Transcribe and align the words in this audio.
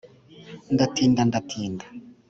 ndatinda 0.73 1.21
ndatinya 1.29 1.85